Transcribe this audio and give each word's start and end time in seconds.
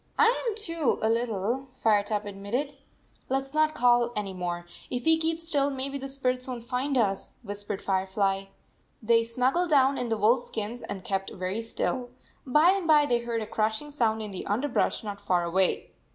"I 0.17 0.33
am 0.49 0.55
too, 0.55 0.97
a 1.03 1.09
little," 1.11 1.67
Firetop 1.77 2.25
admitted." 2.25 2.77
Let 3.29 3.41
s 3.41 3.53
not 3.53 3.75
call 3.75 4.11
any 4.15 4.33
more. 4.33 4.65
If 4.89 5.03
\ve 5.03 5.19
keep 5.19 5.39
still, 5.39 5.69
maybe 5.69 5.99
the 5.99 6.09
spirits 6.09 6.47
won 6.47 6.59
t 6.59 6.65
find 6.65 6.97
us," 6.97 7.35
whis 7.43 7.63
pered 7.63 7.81
Firefly. 7.83 8.45
They 9.03 9.23
snuggled 9.23 9.69
down 9.69 9.99
in 9.99 10.09
the 10.09 10.17
wolf 10.17 10.41
skins 10.41 10.81
and 10.81 11.03
kept 11.05 11.29
very 11.31 11.61
still. 11.61 12.09
By 12.47 12.71
and 12.71 12.87
by 12.87 13.05
they 13.05 13.19
heard 13.19 13.43
a 13.43 13.45
crashing 13.45 13.91
sound 13.91 14.23
in 14.23 14.31
the 14.31 14.47
underbrush 14.47 15.03
not 15.03 15.21
far 15.21 15.43
away. 15.43 15.91